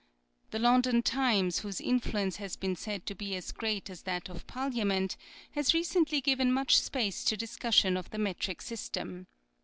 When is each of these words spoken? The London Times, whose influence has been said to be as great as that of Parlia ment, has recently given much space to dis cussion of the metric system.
The 0.49 0.57
London 0.57 1.03
Times, 1.03 1.59
whose 1.59 1.79
influence 1.79 2.37
has 2.37 2.55
been 2.55 2.75
said 2.75 3.05
to 3.05 3.13
be 3.13 3.35
as 3.35 3.51
great 3.51 3.87
as 3.87 4.01
that 4.01 4.29
of 4.29 4.47
Parlia 4.47 4.83
ment, 4.83 5.15
has 5.51 5.75
recently 5.75 6.21
given 6.21 6.51
much 6.51 6.79
space 6.81 7.23
to 7.25 7.37
dis 7.37 7.55
cussion 7.55 7.95
of 7.99 8.09
the 8.09 8.17
metric 8.17 8.63
system. 8.63 9.27